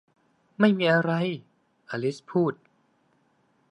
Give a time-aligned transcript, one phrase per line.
[0.59, 1.11] ไม่มีอะไร
[1.89, 2.53] อลิซพูด